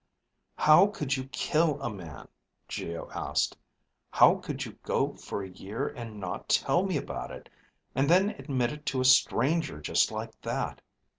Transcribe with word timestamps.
"How 0.55 0.87
could 0.87 1.15
you 1.15 1.25
kill 1.25 1.79
a 1.79 1.87
man?" 1.87 2.27
Geo 2.67 3.07
asked. 3.11 3.55
"How 4.09 4.37
could 4.37 4.65
you 4.65 4.71
go 4.81 5.13
for 5.15 5.43
a 5.43 5.47
year 5.49 5.87
and 5.89 6.19
not 6.19 6.49
tell 6.49 6.81
me 6.83 6.97
about 6.97 7.29
it, 7.29 7.49
and 7.93 8.09
then 8.09 8.31
admit 8.31 8.71
it 8.71 8.83
to 8.87 9.01
a 9.01 9.05
stranger 9.05 9.79
just 9.79 10.09
like 10.11 10.41
that? 10.41 10.81